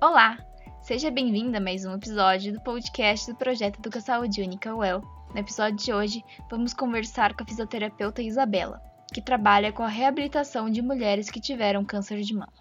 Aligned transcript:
Olá! 0.00 0.38
Seja 0.80 1.10
bem-vinda 1.10 1.58
a 1.58 1.60
mais 1.60 1.84
um 1.84 1.92
episódio 1.92 2.52
do 2.52 2.60
podcast 2.60 3.32
do 3.32 3.36
Projeto 3.36 3.80
Educa 3.80 4.00
Saúde 4.00 4.40
Única 4.40 4.72
UEL. 4.72 5.02
No 5.34 5.40
episódio 5.40 5.76
de 5.76 5.92
hoje, 5.92 6.24
vamos 6.48 6.72
conversar 6.72 7.34
com 7.34 7.42
a 7.42 7.46
fisioterapeuta 7.46 8.22
Isabela, 8.22 8.80
que 9.12 9.20
trabalha 9.20 9.72
com 9.72 9.82
a 9.82 9.88
reabilitação 9.88 10.70
de 10.70 10.80
mulheres 10.80 11.28
que 11.28 11.40
tiveram 11.40 11.84
câncer 11.84 12.20
de 12.20 12.32
mama. 12.32 12.52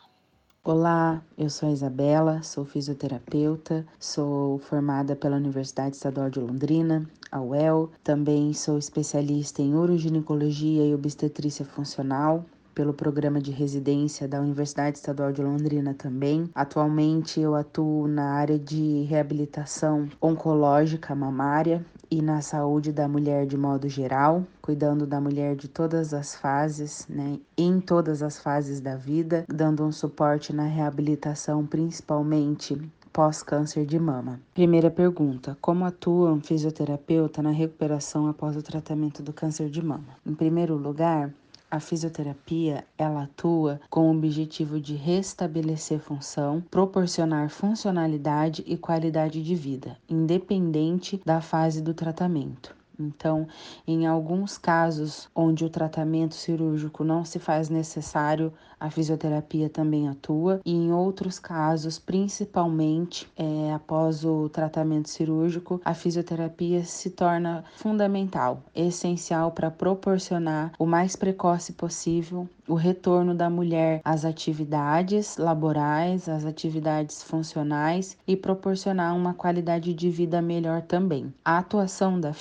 Olá, 0.64 1.22
eu 1.38 1.48
sou 1.48 1.70
a 1.70 1.72
Isabela, 1.72 2.42
sou 2.42 2.66
fisioterapeuta, 2.66 3.86
sou 4.00 4.58
formada 4.58 5.16
pela 5.16 5.38
Universidade 5.38 5.96
Estadual 5.96 6.32
de 6.32 6.40
Londrina, 6.40 7.08
a 7.32 7.40
UEL, 7.40 7.92
também 8.04 8.52
sou 8.52 8.80
especialista 8.80 9.62
em 9.62 9.76
uroginecologia 9.76 10.84
e 10.88 10.96
obstetrícia 10.96 11.64
funcional, 11.64 12.44
pelo 12.78 12.94
programa 12.94 13.42
de 13.42 13.50
residência 13.50 14.28
da 14.28 14.40
Universidade 14.40 15.00
Estadual 15.00 15.32
de 15.32 15.42
Londrina 15.42 15.96
também. 15.96 16.48
Atualmente 16.54 17.40
eu 17.40 17.56
atuo 17.56 18.08
na 18.08 18.34
área 18.34 18.60
de 18.60 19.02
reabilitação 19.10 20.08
oncológica 20.22 21.16
mamária 21.16 21.84
e 22.12 22.22
na 22.22 22.40
saúde 22.40 22.92
da 22.92 23.08
mulher 23.08 23.48
de 23.48 23.58
modo 23.58 23.90
geral, 23.90 24.46
cuidando 24.62 25.08
da 25.08 25.20
mulher 25.20 25.56
de 25.56 25.68
todas 25.68 26.14
as 26.14 26.36
fases, 26.36 27.08
né, 27.10 27.40
em 27.58 27.80
todas 27.80 28.22
as 28.22 28.38
fases 28.38 28.80
da 28.80 28.96
vida, 28.96 29.44
dando 29.48 29.84
um 29.84 29.92
suporte 29.92 30.54
na 30.54 30.66
reabilitação, 30.66 31.66
principalmente 31.66 32.80
pós-câncer 33.12 33.88
de 33.88 33.98
mama. 33.98 34.40
Primeira 34.54 34.92
pergunta: 34.92 35.58
Como 35.60 35.84
atua 35.84 36.32
um 36.32 36.42
fisioterapeuta 36.42 37.42
na 37.42 37.50
recuperação 37.50 38.28
após 38.28 38.56
o 38.56 38.62
tratamento 38.62 39.24
do 39.24 39.34
câncer 39.34 39.68
de 39.68 39.84
mama? 39.84 40.16
Em 40.24 40.36
primeiro 40.36 40.76
lugar, 40.76 41.34
a 41.70 41.80
fisioterapia, 41.80 42.86
ela 42.98 43.24
atua 43.24 43.80
com 43.90 44.08
o 44.08 44.18
objetivo 44.18 44.80
de 44.80 44.96
restabelecer 44.96 46.00
função, 46.00 46.64
proporcionar 46.72 47.50
funcionalidade 47.50 48.64
e 48.66 48.78
qualidade 48.78 49.44
de 49.44 49.56
vida, 49.56 49.98
independente 50.10 51.22
da 51.26 51.42
fase 51.42 51.82
do 51.82 51.94
tratamento. 51.94 52.76
Então, 53.00 53.48
em 53.88 54.08
alguns 54.08 54.58
casos 54.58 55.30
onde 55.36 55.64
o 55.64 55.70
tratamento 55.70 56.36
cirúrgico 56.36 57.04
não 57.04 57.24
se 57.24 57.40
faz 57.40 57.70
necessário, 57.70 58.52
a 58.80 58.92
fisioterapia 58.92 59.70
também 59.70 60.08
atua, 60.08 60.62
e 60.64 60.72
em 60.72 60.92
outros 60.92 61.40
casos, 61.40 61.98
principalmente 61.98 63.28
é, 63.36 63.74
após 63.74 64.24
o 64.24 64.50
tratamento 64.50 65.10
cirúrgico, 65.10 65.82
a 65.84 65.94
fisioterapia 65.94 66.84
se 66.84 67.10
torna 67.10 67.64
fundamental, 67.76 68.62
essencial 68.76 69.52
para 69.52 69.72
proporcionar 69.72 70.72
o 70.78 70.86
mais 70.86 71.16
precoce 71.16 71.74
possível 71.74 72.48
o 72.68 72.76
retorno 72.76 73.34
da 73.34 73.50
mulher 73.50 74.02
às 74.04 74.26
atividades 74.26 75.38
laborais, 75.38 76.28
às 76.28 76.46
atividades 76.46 77.24
funcionais 77.24 78.18
e 78.28 78.36
proporcionar 78.36 79.16
uma 79.16 79.34
qualidade 79.34 79.94
de 79.94 80.10
vida 80.10 80.42
melhor 80.42 80.82
também. 80.82 81.34
A 81.46 81.60
atuação 81.60 82.20
da 82.20 82.34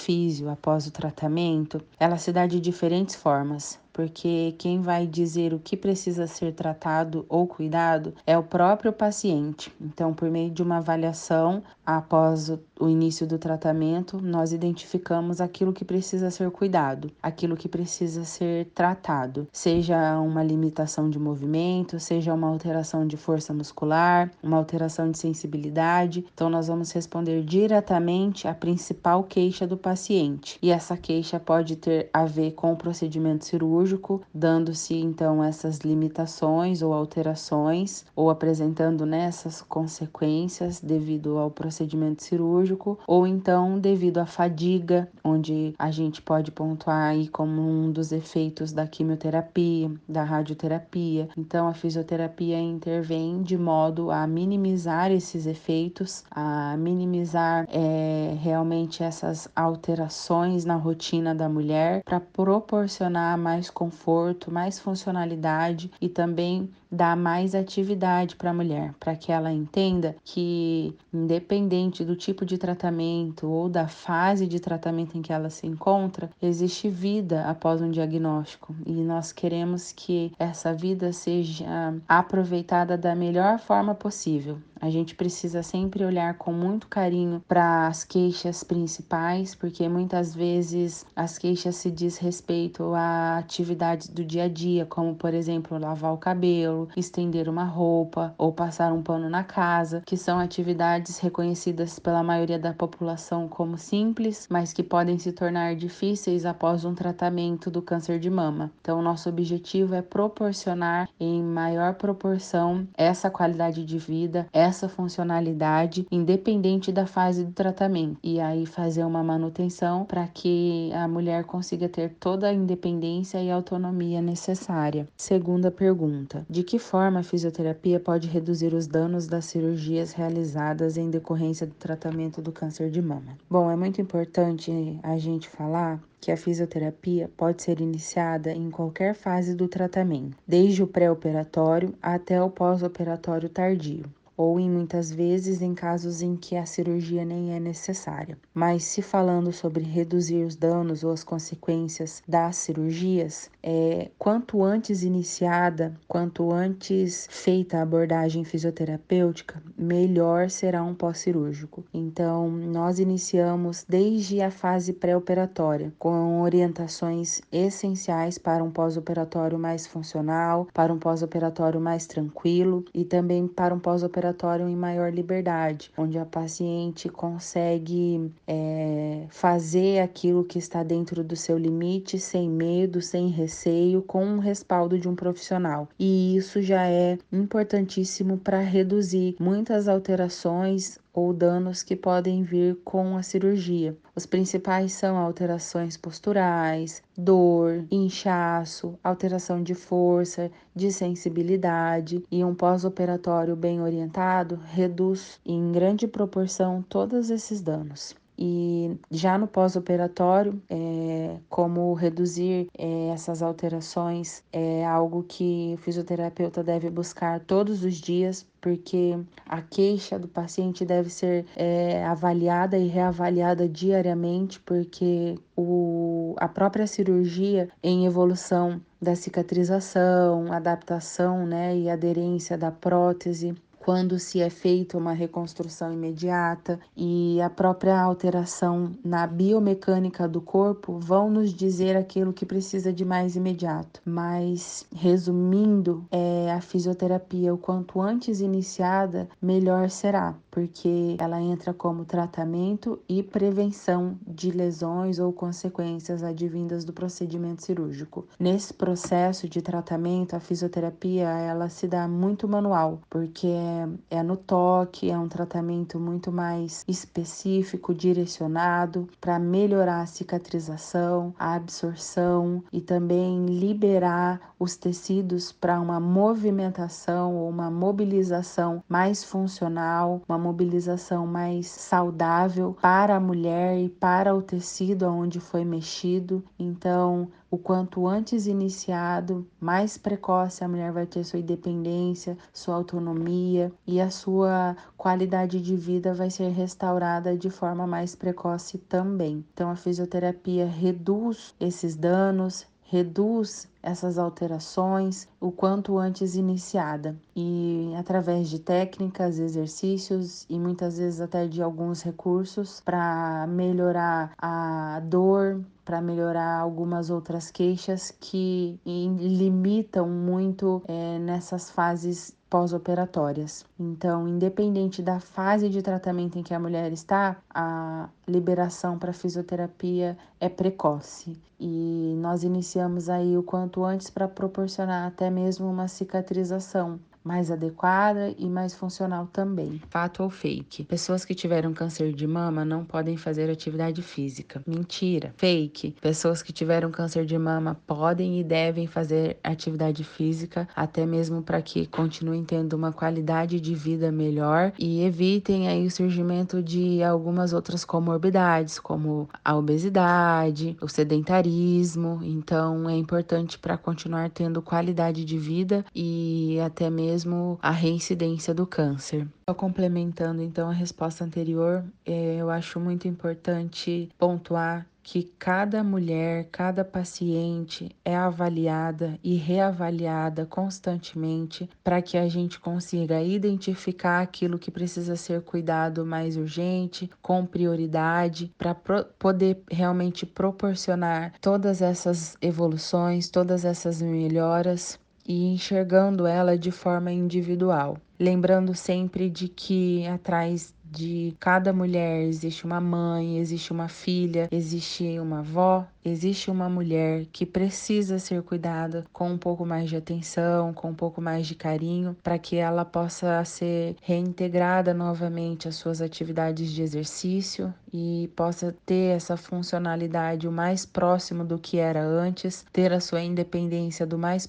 físio 0.47 0.51
após 0.51 0.87
o 0.87 0.93
tratamento, 0.93 1.83
ela 1.99 2.17
se 2.17 2.33
dá 2.33 2.47
de 2.47 2.61
diferentes 2.61 3.17
formas 3.17 3.79
porque 3.97 4.55
quem 4.59 4.83
vai 4.83 5.07
dizer 5.07 5.55
o 5.55 5.59
que 5.59 5.75
precisa 5.75 6.27
ser 6.27 6.53
tratado 6.53 7.25
ou 7.31 7.47
cuidado 7.47 8.13
é 8.27 8.37
o 8.37 8.43
próprio 8.43 8.93
paciente. 8.93 9.73
Então, 9.81 10.13
por 10.13 10.31
meio 10.31 10.51
de 10.51 10.63
uma 10.63 10.77
avaliação 10.77 11.63
após 11.87 12.51
o 12.81 12.89
início 12.89 13.27
do 13.27 13.39
tratamento, 13.39 14.20
nós 14.20 14.53
identificamos 14.53 15.41
aquilo 15.41 15.73
que 15.73 15.84
precisa 15.84 16.31
ser 16.31 16.51
cuidado, 16.51 17.11
aquilo 17.23 17.56
que 17.56 17.69
precisa 17.69 18.25
ser 18.25 18.67
tratado, 18.75 19.47
seja 19.53 20.19
uma 20.19 20.43
limitação 20.43 21.09
de 21.09 21.19
movimento, 21.19 22.01
seja 22.01 22.34
uma 22.34 22.48
alteração 22.48 23.06
de 23.06 23.17
força 23.17 23.55
muscular, 23.55 24.31
uma 24.43 24.56
alteração 24.56 25.11
de 25.11 25.19
sensibilidade. 25.19 26.27
Então, 26.34 26.51
nós 26.51 26.67
vamos 26.67 26.91
responder 26.91 27.45
diretamente 27.45 28.48
à 28.48 28.55
principal 28.55 29.23
queixa 29.23 29.66
do 29.66 29.77
paciente. 29.77 30.59
E 30.61 30.71
essa 30.71 30.97
queixa 30.97 31.38
pode 31.38 31.77
ter 31.77 32.11
a 32.12 32.25
ver 32.25 32.53
com 32.53 32.72
o 32.72 32.77
procedimento 32.77 33.44
cirúrgico, 33.44 34.21
dando-se 34.34 34.94
então 34.94 35.43
essas 35.43 35.78
limitações 35.78 36.82
ou 36.82 36.93
alterações, 36.93 38.05
ou 38.15 38.28
apresentando 38.28 39.06
nessas 39.06 39.62
consequências 39.62 40.81
devido 40.81 41.38
ao 41.38 41.50
procedimento 41.50 41.75
cirúrgico 42.22 42.47
cirúrgico 42.47 42.98
ou 43.06 43.26
então 43.26 43.78
devido 43.78 44.19
à 44.19 44.26
fadiga, 44.26 45.09
onde 45.22 45.75
a 45.78 45.91
gente 45.91 46.22
pode 46.22 46.50
pontuar 46.50 47.10
aí 47.10 47.28
como 47.28 47.60
um 47.60 47.91
dos 47.91 48.12
efeitos 48.12 48.72
da 48.72 48.87
quimioterapia, 48.87 49.91
da 50.09 50.22
radioterapia. 50.22 51.28
Então 51.37 51.69
a 51.69 51.75
fisioterapia 51.75 52.59
intervém 52.59 53.42
de 53.42 53.56
modo 53.56 54.10
a 54.10 54.26
minimizar 54.26 55.10
esses 55.10 55.47
efeitos, 55.47 56.25
a 56.31 56.76
minimizar 56.76 57.66
é, 57.70 58.37
realmente 58.41 59.03
essas 59.03 59.48
alterações 59.54 60.64
na 60.64 60.76
rotina 60.76 61.34
da 61.34 61.48
mulher 61.48 62.03
para 62.04 62.20
proporcionar 62.20 63.37
mais 63.38 63.70
conforto, 63.70 64.50
mais 64.50 64.78
funcionalidade 64.78 65.91
e 66.00 66.08
também 66.08 66.70
dar 66.91 67.16
mais 67.16 67.54
atividade 67.54 68.37
para 68.37 68.50
a 68.50 68.54
mulher, 68.54 68.94
para 68.98 69.16
que 69.16 69.32
ela 69.32 69.53
entenda 69.53 70.16
que, 70.25 70.94
independente 71.12 71.66
do 72.04 72.16
tipo 72.16 72.44
de 72.44 72.59
tratamento 72.59 73.49
ou 73.49 73.69
da 73.69 73.88
fase 73.88 74.47
de 74.47 74.60
tratamento 74.60 75.16
em 75.16 75.22
que 75.22 75.32
ela 75.32 75.50
se 75.50 75.66
encontra, 75.66 76.31
existe 76.41 76.88
vida 76.88 77.44
após 77.44 77.81
um 77.82 77.91
diagnóstico 77.91 78.75
e 78.87 78.93
nós 78.93 79.32
queremos 79.32 79.93
que 79.93 80.32
essa 80.38 80.72
vida 80.72 81.12
seja 81.12 81.66
aproveitada 82.09 82.97
da 82.97 83.15
melhor 83.15 83.59
forma 83.59 83.94
possível. 83.94 84.59
A 84.81 84.91
gente 84.91 85.14
precisa 85.14 85.62
sempre 85.62 86.04
olhar 86.04 86.34
com 86.34 86.53
muito 86.53 86.87
carinho 86.87 87.42
para 87.48 87.87
as 87.88 88.04
queixas 88.04 88.62
principais, 88.62 89.54
porque 89.54 89.88
muitas 89.88 90.34
vezes 90.34 91.04
as 91.14 91.38
queixas 91.38 91.76
se 91.76 91.91
diz 91.91 92.19
respeito 92.19 92.94
a 92.94 93.38
atividades 93.38 94.09
do 94.09 94.25
dia 94.25 94.44
a 94.44 94.48
dia, 94.48 94.84
como 94.84 95.14
por 95.14 95.32
exemplo 95.34 95.78
lavar 95.78 96.12
o 96.12 96.19
cabelo, 96.19 96.88
estender 96.97 97.48
uma 97.48 97.64
roupa 97.64 98.34
ou 98.37 98.53
passar 98.53 98.92
um 98.92 99.03
pano 99.03 99.31
na 99.31 99.42
casa, 99.42 100.03
que 100.04 100.16
são 100.16 100.38
atividades 100.38 101.19
reconhecidas 101.19 101.98
pela 101.98 102.22
maioria 102.22 102.58
da 102.58 102.72
população 102.72 103.48
como 103.48 103.78
simples, 103.78 104.47
mas 104.50 104.72
que 104.72 104.82
podem 104.82 105.19
se 105.19 105.32
tornar 105.32 105.75
difíceis 105.75 106.44
após 106.44 106.84
um 106.84 106.94
tratamento 106.94 107.70
do 107.70 107.81
câncer 107.81 108.19
de 108.19 108.28
mama. 108.28 108.70
Então, 108.81 109.00
nosso 109.00 109.28
objetivo 109.28 109.94
é 109.94 110.03
proporcionar 110.03 111.08
em 111.19 111.43
maior 111.43 111.94
proporção 111.94 112.87
essa 112.97 113.31
qualidade 113.31 113.84
de 113.84 113.98
vida, 113.98 114.47
essa 114.53 114.66
funcionalidade, 114.72 116.06
independente 116.10 116.91
da 116.91 117.06
fase 117.06 117.44
do 117.44 117.53
tratamento, 117.53 118.19
e 118.22 118.41
aí 118.41 118.66
fazer 118.66 119.04
uma 119.04 119.22
manutenção 119.22 120.04
para 120.04 120.27
que 120.27 120.91
a 120.93 121.06
mulher 121.06 121.44
consiga 121.44 121.88
ter 121.88 122.15
toda 122.21 122.49
a 122.49 122.53
independência 122.53 123.43
e 123.43 123.50
autonomia 123.50 124.21
necessária. 124.21 125.06
Segunda 125.16 125.71
pergunta: 125.71 126.44
de 126.49 126.62
que 126.62 126.78
forma 126.78 127.21
a 127.21 127.22
fisioterapia 127.22 128.00
pode 128.00 128.28
reduzir 128.28 128.75
os 128.75 128.87
danos 128.87 129.26
das 129.26 129.47
cirurgias 129.47 130.12
realizadas 130.12 130.97
em 130.97 131.10
decorrência 131.10 131.66
do 131.66 131.75
tratamento 131.75 132.43
do 132.43 132.53
câncer 132.53 132.91
de 132.91 133.00
mama? 133.00 133.37
Bom, 133.49 133.71
é 133.71 133.76
muito 133.76 134.00
importante 134.00 134.99
a 135.03 135.16
gente 135.16 135.49
falar 135.49 136.00
que 136.21 136.32
a 136.32 136.37
fisioterapia 136.37 137.31
pode 137.37 137.62
ser 137.62 137.81
iniciada 137.81 138.50
em 138.53 138.71
qualquer 138.71 139.15
fase 139.15 139.55
do 139.55 139.69
tratamento, 139.69 140.37
desde 140.47 140.82
o 140.82 140.87
pré-operatório 140.87 141.94
até 142.03 142.43
o 142.43 142.50
pós-operatório 142.50 143.49
tardio 143.49 144.05
ou 144.37 144.61
em 144.61 144.71
muitas 144.71 145.11
vezes 145.11 145.63
em 145.63 145.75
casos 145.75 146.21
em 146.21 146.37
que 146.37 146.57
a 146.57 146.67
cirurgia 146.67 147.25
nem 147.25 147.55
é 147.55 147.61
necessária. 147.61 148.37
Mas 148.53 148.85
se 148.85 149.01
falando 149.01 149.53
sobre 149.53 149.83
reduzir 149.83 150.45
os 150.45 150.57
danos 150.57 151.03
ou 151.03 151.13
as 151.13 151.25
consequências 151.25 152.23
das 152.29 152.57
cirurgias, 152.57 153.51
é, 153.63 154.11
quanto 154.19 154.63
antes 154.63 155.03
iniciada, 155.03 155.95
quanto 156.07 156.53
antes 156.53 157.27
feita 157.31 157.79
a 157.79 157.83
abordagem 157.83 158.44
fisioterapêutica, 158.44 159.62
melhor 159.79 160.50
será 160.50 160.82
um 160.82 160.94
pós-cirúrgico. 160.94 161.85
Então, 161.94 162.50
nós 162.50 162.99
iniciamos 162.99 163.85
desde 163.89 164.41
a 164.41 164.50
fase 164.50 164.93
pré-operatória, 164.93 165.93
com 165.99 166.43
orientações 166.43 167.41
essenciais 167.50 168.39
para 168.39 168.62
um 168.62 168.71
pós-operatório 168.71 169.59
mais 169.59 169.87
funcional, 169.87 170.67
para 170.75 170.93
um 170.93 170.99
pós-operatório 170.99 171.81
mais 171.81 172.06
tranquilo 172.06 172.85
e 172.93 173.05
também 173.05 173.47
para 173.47 173.75
um 173.75 173.79
pós-operatório 173.79 174.25
operatório 174.26 174.69
em 174.69 174.76
maior 174.76 175.12
liberdade, 175.12 175.90
onde 175.96 176.19
a 176.19 176.25
paciente 176.25 177.08
consegue 177.08 178.32
é, 178.46 179.25
fazer 179.28 180.00
aquilo 180.00 180.44
que 180.44 180.58
está 180.58 180.82
dentro 180.82 181.23
do 181.23 181.37
seu 181.37 181.56
limite, 181.56 182.19
sem 182.19 182.49
medo, 182.49 183.00
sem 183.00 183.28
receio, 183.28 184.02
com 184.02 184.37
o 184.37 184.40
respaldo 184.40 184.99
de 184.99 185.08
um 185.08 185.14
profissional. 185.14 185.88
E 185.99 186.37
isso 186.37 186.61
já 186.61 186.88
é 186.88 187.19
importantíssimo 187.32 188.38
para 188.38 188.61
reduzir 188.61 189.37
muitas 189.38 189.87
alterações 189.88 190.99
ou 191.17 191.33
danos 191.33 191.83
que 191.83 191.97
podem 191.97 192.43
vir 192.43 192.77
com 192.85 193.17
a 193.17 193.23
cirurgia. 193.23 193.97
Os 194.15 194.27
principais 194.27 194.93
são 194.93 195.17
alterações 195.17 195.97
posturais, 195.97 197.03
dor, 197.17 197.87
inchaço, 197.91 198.99
alteração 199.03 199.63
de 199.63 199.75
força, 199.75 200.51
de 200.75 200.93
sensibilidade 200.93 202.23
e 202.31 202.45
um 202.45 202.55
pós-operatório 202.55 203.57
bem 203.57 203.81
orientado 203.81 204.61
reduz 204.73 205.41
em 205.45 205.73
grande 205.73 206.07
proporção 206.07 206.85
todos 206.87 207.31
esses 207.31 207.63
danos. 207.63 208.15
E 208.38 208.99
já 209.11 209.38
no 209.38 209.47
pós-operatório, 209.47 210.61
é, 210.69 211.37
como 211.49 211.94
reduzir 211.94 212.69
é, 212.77 213.09
essas 213.09 213.43
alterações 213.43 214.43
é 214.53 214.85
algo 214.85 215.23
que 215.23 215.75
o 215.75 215.79
fisioterapeuta 215.79 216.62
deve 216.62 216.91
buscar 216.91 217.41
todos 217.41 217.83
os 217.83 217.94
dias, 217.94 218.47
porque 218.61 219.19
a 219.47 219.62
queixa 219.62 220.19
do 220.19 220.29
paciente 220.29 220.85
deve 220.85 221.09
ser 221.09 221.47
é, 221.56 222.05
avaliada 222.05 222.77
e 222.77 222.88
reavaliada 222.88 223.69
diariamente, 223.69 224.61
porque 224.61 225.39
o, 225.56 226.35
a 226.39 226.49
própria 226.49 226.87
cirurgia 226.87 227.69
em 227.82 228.06
evolução 228.06 228.81
da 229.00 229.15
cicatrização, 229.15 230.53
adaptação 230.53 231.47
né, 231.47 231.77
e 231.77 231.89
aderência 231.89 232.59
da 232.59 232.71
prótese 232.71 233.55
quando 233.87 234.19
se 234.19 234.41
é 234.41 234.50
feita 234.50 234.99
uma 234.99 235.12
reconstrução 235.12 235.93
imediata 235.93 236.81
e 236.97 237.41
a 237.41 237.49
própria 237.49 237.97
alteração 237.97 238.91
na 239.05 239.29
biomecânica 239.29 240.27
do 240.27 240.41
corpo 240.41 240.99
vão 240.99 241.31
nos 241.31 241.55
dizer 241.55 241.97
aquilo 241.97 242.33
que 242.33 242.44
precisa 242.44 242.93
de 242.93 243.05
mais 243.05 243.37
imediato. 243.37 244.03
Mas, 244.05 244.85
resumindo, 244.93 246.05
é 246.11 246.50
a 246.50 246.61
fisioterapia 246.61 247.55
o 247.55 247.59
quanto 247.59 248.00
antes 248.00 248.41
iniciada, 248.41 249.29
melhor 249.41 249.89
será, 249.89 250.35
porque 250.50 251.15
ela 251.21 251.41
entra 251.41 251.73
como 251.73 252.05
tratamento 252.05 252.99
e 253.09 253.23
prevenção 253.23 254.19
de 254.27 254.50
lesões 254.50 255.21
ou 255.21 255.32
consequências 255.32 256.25
advindas 256.25 256.85
do 256.85 256.93
procedimento 256.93 257.62
cirúrgico. 257.62 258.27
Nesse 258.37 258.75
processo 258.75 259.49
de 259.49 259.62
tratamento, 259.62 260.35
a 260.35 260.41
fisioterapia 260.41 261.29
ela 261.29 261.69
se 261.69 261.87
dá 261.87 262.09
muito 262.09 262.49
manual, 262.49 263.00
porque 263.09 263.47
é 263.47 263.75
é, 264.11 264.23
no 264.23 264.37
toque, 264.37 265.11
é 265.11 265.19
um 265.19 265.28
tratamento 265.28 265.99
muito 265.99 266.31
mais 266.32 266.84
específico, 266.87 267.94
direcionado 267.94 269.08
para 269.20 269.38
melhorar 269.38 270.02
a 270.02 270.06
cicatrização, 270.06 271.34
a 271.38 271.55
absorção 271.55 272.62
e 272.73 272.81
também 272.81 273.46
liberar 273.46 274.55
os 274.58 274.76
tecidos 274.76 275.52
para 275.52 275.81
uma 275.81 276.00
movimentação 276.00 277.37
ou 277.37 277.49
uma 277.49 277.70
mobilização 277.70 278.82
mais 278.88 279.23
funcional, 279.23 280.22
uma 280.29 280.38
mobilização 280.38 281.26
mais 281.26 281.67
saudável 281.67 282.76
para 282.81 283.17
a 283.17 283.20
mulher 283.20 283.79
e 283.79 283.88
para 283.88 284.34
o 284.34 284.43
tecido 284.43 285.06
onde 285.06 285.40
foi 285.40 285.64
mexido. 285.64 286.43
Então, 286.58 287.29
o 287.56 287.58
quanto 287.58 288.06
antes 288.06 288.47
iniciado, 288.47 289.47
mais 289.58 289.97
precoce 289.97 290.62
a 290.62 290.69
mulher 290.69 290.93
vai 290.93 291.06
ter 291.06 291.25
sua 291.25 291.38
independência, 291.38 292.37
sua 292.53 292.75
autonomia 292.75 293.73
e 293.87 293.99
a 293.99 294.11
sua 294.11 294.76
qualidade 294.94 295.62
de 295.62 295.75
vida 295.75 296.12
vai 296.12 296.29
ser 296.29 296.50
restaurada 296.50 297.35
de 297.35 297.49
forma 297.49 297.87
mais 297.87 298.14
precoce 298.14 298.76
também. 298.76 299.43
Então 299.55 299.70
a 299.70 299.75
fisioterapia 299.75 300.67
reduz 300.67 301.55
esses 301.58 301.97
danos, 301.97 302.67
reduz 302.82 303.67
essas 303.82 304.19
alterações 304.19 305.26
o 305.41 305.50
quanto 305.50 305.97
antes 305.97 306.35
iniciada 306.35 307.17
e 307.35 307.91
através 307.97 308.50
de 308.50 308.58
técnicas, 308.58 309.38
exercícios 309.38 310.44
e 310.50 310.58
muitas 310.58 310.99
vezes 310.99 311.23
até 311.23 311.47
de 311.47 311.62
alguns 311.62 312.03
recursos 312.03 312.82
para 312.85 313.47
melhorar 313.49 314.35
a 314.37 315.00
dor, 315.03 315.64
para 315.87 316.03
melhorar 316.03 316.59
algumas 316.59 317.11
outras 317.11 317.49
queixas 317.49 318.12
que 318.21 318.79
limitam 318.85 320.09
muito 320.09 320.83
é, 320.88 321.19
nessas 321.21 321.71
fases 321.71 322.37
pós-operatórias. 322.50 323.65
Então, 323.79 324.27
independente 324.27 325.00
da 325.00 325.21
fase 325.21 325.69
de 325.69 325.81
tratamento 325.83 326.38
em 326.38 326.43
que 326.43 326.53
a 326.53 326.59
mulher 326.59 326.93
está, 326.93 327.37
a 327.49 328.09
liberação 328.27 328.99
para 328.99 329.12
fisioterapia 329.12 330.19
é 330.41 330.49
precoce 330.49 331.41
e 331.59 332.15
nós 332.19 332.43
iniciamos 332.43 333.09
aí 333.09 333.39
o 333.39 333.43
quanto 333.43 333.85
antes 333.85 334.11
para 334.11 334.29
proporcionar 334.29 335.06
até 335.06 335.31
mesmo 335.31 335.71
uma 335.71 335.89
cicatrização 335.89 336.99
mais 337.26 337.50
adequada 337.50 338.32
e 338.38 338.49
mais 338.49 338.73
funcional 338.73 339.26
também. 339.26 339.82
Fato 339.90 340.23
ou 340.23 340.31
fake? 340.31 340.84
Pessoas 340.84 341.25
que 341.25 341.34
tiveram 341.34 341.75
câncer 341.75 342.12
de 342.12 342.26
mama 342.26 342.64
não 342.64 342.84
podem 342.84 343.17
fazer 343.17 343.50
atividade 343.50 344.00
física. 344.00 344.62
Mentira. 344.64 345.34
Fake. 345.37 345.96
Pessoas 346.00 346.40
que 346.40 346.52
tiveram 346.52 346.90
câncer 346.93 347.26
de 347.26 347.37
mama 347.37 347.76
podem 347.87 348.38
e 348.38 348.44
devem 348.44 348.87
fazer 348.87 349.38
atividade 349.43 350.05
física, 350.05 350.69
até 350.76 351.05
mesmo 351.05 351.43
para 351.43 351.61
que 351.61 351.87
continuem 351.87 352.44
tendo 352.44 352.75
uma 352.75 352.93
qualidade 352.93 353.61
de 353.61 353.75
vida 353.75 354.12
melhor 354.12 354.72
e 354.79 355.02
evitem 355.02 355.67
aí 355.67 355.84
o 355.84 355.90
surgimento 355.90 356.62
de 356.62 357.02
algumas 357.02 357.52
outras 357.52 357.84
comorbidades, 357.84 358.79
como 358.79 359.29
a 359.44 359.56
obesidade, 359.56 360.76
o 360.81 360.87
sedentarismo. 360.87 362.20
Então, 362.22 362.88
é 362.88 362.94
importante 362.94 363.58
para 363.58 363.76
continuar 363.76 364.31
tendo 364.31 364.62
qualidade 364.62 365.25
de 365.25 365.37
vida 365.37 365.84
e 365.93 366.61
até 366.64 366.88
mesmo 366.88 367.16
mesmo 367.17 367.59
a 367.63 367.71
reincidência 367.71 368.53
do 368.53 368.67
câncer. 368.67 369.27
Complementando 369.57 370.43
então 370.43 370.69
a 370.69 370.73
resposta 370.73 371.25
anterior, 371.25 371.83
é, 372.05 372.37
eu 372.37 372.51
acho 372.51 372.79
muito 372.79 373.09
importante 373.09 374.11
pontuar 374.19 374.87
que 375.03 375.33
cada 375.39 375.85
mulher, 375.85 376.49
cada 376.51 376.85
paciente 376.85 377.95
é 378.05 378.17
avaliada 378.17 379.17
e 379.23 379.37
reavaliada 379.37 380.45
constantemente 380.45 381.71
para 381.85 382.03
que 382.03 382.19
a 382.19 382.29
gente 382.29 382.59
consiga 382.59 383.23
identificar 383.23 384.21
aquilo 384.21 384.59
que 384.59 384.69
precisa 384.69 385.15
ser 385.15 385.43
cuidado 385.43 386.05
mais 386.05 386.37
urgente, 386.37 387.09
com 387.23 387.47
prioridade, 387.47 388.53
para 388.59 388.75
pro 388.75 389.05
poder 389.17 389.63
realmente 389.71 390.27
proporcionar 390.27 391.35
todas 391.41 391.81
essas 391.81 392.37
evoluções, 392.43 393.31
todas 393.31 393.65
essas 393.65 394.03
melhoras 394.03 394.99
e 395.26 395.46
enxergando 395.46 396.26
ela 396.26 396.56
de 396.56 396.70
forma 396.70 397.12
individual, 397.12 397.99
lembrando 398.19 398.75
sempre 398.75 399.28
de 399.28 399.49
que 399.49 400.06
atrás 400.06 400.75
de 400.84 401.34
cada 401.40 401.73
mulher 401.73 402.23
existe 402.23 402.64
uma 402.64 402.81
mãe, 402.81 403.38
existe 403.38 403.73
uma 403.73 403.88
filha, 403.88 404.49
existe 404.50 405.19
uma 405.19 405.40
avó, 405.40 405.87
existe 406.08 406.50
uma 406.50 406.69
mulher 406.69 407.26
que 407.32 407.44
precisa 407.44 408.19
ser 408.19 408.43
cuidada 408.43 409.05
com 409.12 409.31
um 409.31 409.38
pouco 409.38 409.67
mais 409.67 409.88
de 409.88 409.97
atenção, 409.97 410.73
com 410.73 410.91
um 410.91 410.94
pouco 410.94 411.20
mais 411.20 411.47
de 411.47 411.55
carinho, 411.55 412.17
para 412.23 412.38
que 412.38 412.56
ela 412.56 412.85
possa 412.85 413.44
ser 413.44 413.96
reintegrada 414.01 414.94
novamente 414.94 415.69
às 415.69 415.77
suas 415.77 416.01
atividades 416.01 416.70
de 416.70 416.82
exercício 416.82 417.75
e 417.93 418.31
possa 418.36 418.75
ter 418.84 419.17
essa 419.17 419.36
funcionalidade 419.36 420.46
o 420.46 420.53
mais 420.53 420.84
próximo 420.84 421.44
do 421.44 421.58
que 421.58 421.79
era 421.79 422.05
antes, 422.05 422.65
ter 422.72 422.93
a 422.93 423.01
sua 423.01 423.22
independência 423.22 424.06
do 424.06 424.19
mais 424.19 424.46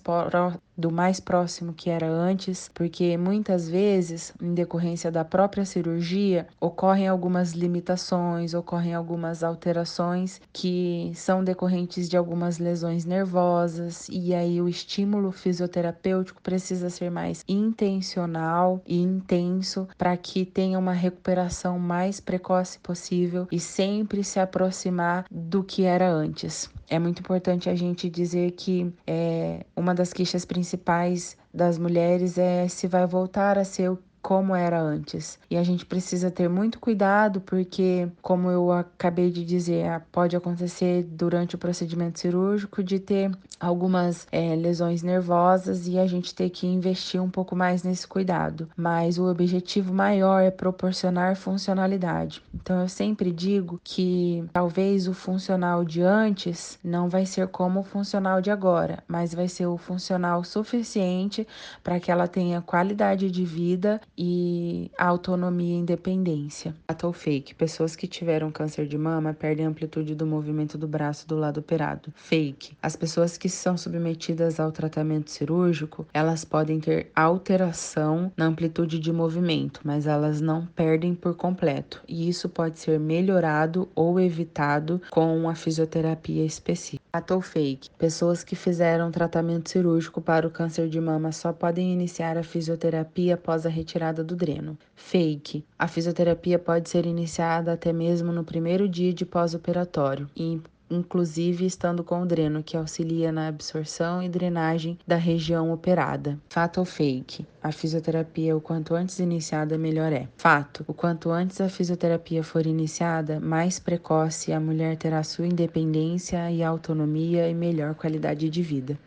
do 0.78 0.92
mais 0.92 1.20
próximo 1.20 1.74
que 1.74 1.90
era 1.90 2.08
antes, 2.08 2.70
porque 2.74 3.18
muitas 3.18 3.68
vezes, 3.68 4.32
em 4.40 4.54
decorrência 4.54 5.12
da 5.12 5.26
própria 5.26 5.66
cirurgia, 5.66 6.48
ocorrem 6.62 7.08
algumas 7.08 7.54
limitações, 7.54 8.54
ocorrem 8.54 8.94
algumas 8.94 9.44
alterações 9.44 10.40
que 10.54 11.12
são 11.16 11.44
decorrentes 11.48 12.08
de 12.08 12.16
algumas 12.16 12.60
lesões 12.60 13.06
nervosas, 13.06 14.08
e 14.12 14.34
aí 14.34 14.62
o 14.62 14.70
estímulo 14.70 15.32
fisioterapêutico 15.32 16.42
precisa 16.42 16.90
ser 16.90 17.10
mais 17.10 17.44
intencional 17.48 18.82
e 18.86 19.02
intenso 19.02 19.88
para 19.98 20.16
que 20.16 20.46
tenha 20.46 20.78
uma 20.78 20.94
recuperação 20.94 21.80
mais 21.80 22.20
precoce 22.20 22.78
possível 22.80 23.48
e 23.52 23.60
sempre 23.60 24.24
se 24.24 24.40
aproximar 24.40 25.26
do 25.32 25.64
que 25.64 25.84
era 25.84 26.12
antes. 26.12 26.70
É 26.90 27.00
muito 27.00 27.20
importante 27.20 27.70
a 27.70 27.76
gente 27.76 28.10
dizer 28.10 28.52
que 28.52 28.94
é, 29.06 29.66
uma 29.76 29.96
das 29.96 30.14
queixas 30.14 30.46
principais 30.46 31.38
das 31.54 31.78
mulheres 31.78 32.38
é 32.38 32.68
se 32.68 32.88
vai 32.88 33.06
voltar 33.08 33.58
a 33.58 33.64
ser 33.64 33.90
o 33.90 34.00
como 34.28 34.54
era 34.54 34.78
antes. 34.78 35.40
E 35.50 35.56
a 35.56 35.64
gente 35.64 35.86
precisa 35.86 36.30
ter 36.30 36.50
muito 36.50 36.82
cuidado 36.82 37.40
porque, 37.40 38.10
como 38.22 38.52
eu 38.52 38.74
acabei 38.74 39.32
de 39.32 39.46
dizer, 39.46 40.02
pode 40.12 40.36
acontecer 40.36 41.04
durante 41.04 41.56
o 41.56 41.58
procedimento 41.58 42.20
cirúrgico 42.20 42.84
de 42.84 43.00
ter 43.00 43.32
algumas 43.58 44.28
é, 44.30 44.54
lesões 44.54 45.02
nervosas 45.02 45.88
e 45.88 45.98
a 45.98 46.06
gente 46.06 46.36
ter 46.36 46.50
que 46.50 46.68
investir 46.68 47.22
um 47.22 47.30
pouco 47.30 47.56
mais 47.56 47.84
nesse 47.84 48.06
cuidado. 48.06 48.68
Mas 48.76 49.18
o 49.18 49.26
objetivo 49.30 49.94
maior 49.94 50.42
é 50.42 50.52
proporcionar 50.52 51.38
funcionalidade. 51.38 52.44
Então 52.54 52.82
eu 52.82 52.90
sempre 52.90 53.32
digo 53.32 53.80
que 53.82 54.44
talvez 54.52 55.08
o 55.08 55.14
funcional 55.14 55.86
de 55.86 56.02
antes 56.02 56.78
não 56.84 57.08
vai 57.08 57.26
ser 57.26 57.48
como 57.48 57.80
o 57.80 57.84
funcional 57.84 58.42
de 58.42 58.52
agora, 58.52 59.02
mas 59.08 59.34
vai 59.34 59.48
ser 59.48 59.68
o 59.68 59.78
funcional 59.78 60.44
suficiente 60.44 61.48
para 61.82 61.98
que 61.98 62.12
ela 62.12 62.28
tenha 62.28 62.62
qualidade 62.62 63.32
de 63.32 63.46
vida 63.46 64.02
e 64.18 64.90
autonomia 64.98 65.76
e 65.76 65.80
independência. 65.80 66.74
Fato 66.88 67.12
fake? 67.14 67.54
Pessoas 67.54 67.96
que 67.96 68.08
tiveram 68.08 68.52
câncer 68.52 68.88
de 68.88 68.98
mama 68.98 69.34
perdem 69.34 69.66
a 69.66 69.70
amplitude 69.70 70.16
do 70.16 70.26
movimento 70.26 70.78
do 70.78 70.88
braço 70.88 71.28
do 71.28 71.36
lado 71.36 71.60
operado. 71.60 72.12
Fake. 72.16 72.76
As 72.82 72.96
pessoas 72.96 73.38
que 73.38 73.50
são 73.50 73.78
submetidas 73.78 74.60
ao 74.60 74.72
tratamento 74.72 75.30
cirúrgico, 75.30 76.08
elas 76.14 76.44
podem 76.44 76.80
ter 76.80 77.12
alteração 77.16 78.32
na 78.36 78.46
amplitude 78.46 79.00
de 79.00 79.14
movimento, 79.14 79.82
mas 79.84 80.08
elas 80.08 80.42
não 80.42 80.66
perdem 80.66 81.14
por 81.14 81.36
completo. 81.36 82.02
E 82.08 82.28
isso 82.28 82.50
pode 82.50 82.80
ser 82.80 83.00
melhorado 83.00 83.88
ou 83.94 84.20
evitado 84.20 85.02
com 85.12 85.38
uma 85.38 85.54
fisioterapia 85.56 86.46
específica. 86.46 87.06
Fato 87.12 87.42
fake? 87.42 87.90
Pessoas 87.98 88.44
que 88.44 88.56
fizeram 88.56 89.10
tratamento 89.12 89.70
cirúrgico 89.70 90.22
para 90.22 90.48
o 90.48 90.52
câncer 90.52 90.88
de 90.88 91.00
mama 91.02 91.32
só 91.32 91.52
podem 91.52 91.92
iniciar 91.92 92.38
a 92.38 92.44
fisioterapia 92.44 93.36
após 93.36 93.66
a 93.66 93.70
retirada 94.08 94.24
do 94.24 94.36
dreno. 94.36 94.78
Fake. 94.96 95.66
A 95.78 95.88
fisioterapia 95.88 96.58
pode 96.58 96.90
ser 96.90 97.06
iniciada 97.06 97.74
até 97.74 97.92
mesmo 97.92 98.32
no 98.32 98.44
primeiro 98.44 98.88
dia 98.88 99.14
de 99.14 99.26
pós-operatório 99.26 100.30
e 100.36 100.62
inclusive 100.90 101.66
estando 101.66 102.02
com 102.02 102.22
o 102.22 102.26
dreno, 102.26 102.64
que 102.64 102.78
auxilia 102.78 103.30
na 103.30 103.50
absorção 103.50 104.24
e 104.24 104.30
drenagem 104.30 104.98
da 105.06 105.18
região 105.18 105.74
operada. 105.74 106.40
Fato 106.48 106.78
ou 106.78 106.86
fake? 106.86 107.46
A 107.62 107.74
fisioterapia, 107.74 108.56
o 108.56 108.62
quanto 108.62 108.96
antes 108.96 109.20
iniciada, 109.20 109.78
melhor 109.78 110.14
é. 110.14 110.30
Fato: 110.38 110.86
o 110.88 110.94
quanto 110.94 111.30
antes 111.30 111.60
a 111.60 111.68
fisioterapia 111.68 112.42
for 112.42 112.66
iniciada, 112.66 113.38
mais 113.38 113.80
precoce 113.80 114.54
a 114.54 114.62
mulher 114.62 114.96
terá 114.96 115.22
sua 115.24 115.46
independência 115.46 116.50
e 116.50 116.64
autonomia 116.64 117.50
e 117.50 117.54
melhor 117.54 117.94
qualidade 117.94 118.50
de 118.50 118.64
vida. 118.64 118.98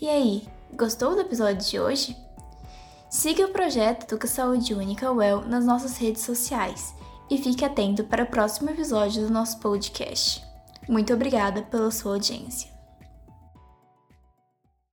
E 0.00 0.08
aí, 0.08 0.44
gostou 0.74 1.14
do 1.14 1.20
episódio 1.20 1.68
de 1.68 1.78
hoje? 1.78 2.27
Siga 3.10 3.46
o 3.46 3.48
projeto 3.48 4.04
Educa 4.04 4.26
Saúde 4.26 4.74
Única 4.74 5.10
Well 5.10 5.40
nas 5.40 5.64
nossas 5.64 5.96
redes 5.96 6.22
sociais 6.22 6.94
e 7.30 7.38
fique 7.38 7.64
atento 7.64 8.04
para 8.04 8.24
o 8.24 8.26
próximo 8.26 8.68
episódio 8.68 9.26
do 9.26 9.32
nosso 9.32 9.58
podcast. 9.60 10.44
Muito 10.86 11.14
obrigada 11.14 11.62
pela 11.62 11.90
sua 11.90 12.12
audiência. 12.12 12.77